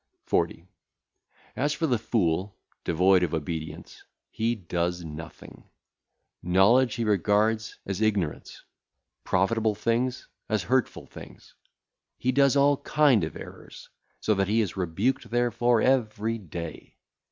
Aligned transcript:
40. 0.25 0.67
As 1.55 1.73
for 1.73 1.85
the 1.85 1.99
fool, 1.99 2.57
devoid 2.83 3.21
of 3.21 3.35
obedience, 3.35 4.03
he 4.31 4.55
doeth 4.55 5.03
nothing. 5.03 5.69
Knowledge 6.41 6.95
he 6.95 7.03
regardeth 7.05 7.75
as 7.85 8.01
ignorance, 8.01 8.63
profitable 9.23 9.75
things 9.75 10.27
as 10.49 10.63
hurtful 10.63 11.05
things. 11.05 11.53
He 12.17 12.31
doeth 12.31 12.57
all 12.57 12.77
kind 12.77 13.23
of 13.23 13.35
errors, 13.37 13.89
so 14.19 14.33
that 14.33 14.47
he 14.47 14.61
is 14.61 14.75
rebuked 14.75 15.29
therefor 15.29 15.83
every 15.83 16.39
day. 16.39 16.97